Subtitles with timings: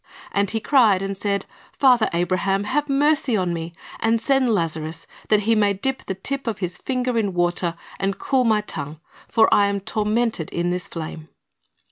[0.31, 5.41] And he cried and said, Father Abraham, have mercy on me, and send Lazarus, that
[5.41, 9.47] he may dip the tip of his finger in water, and cool my tongue; for
[9.53, 11.29] I am tormented in this flame."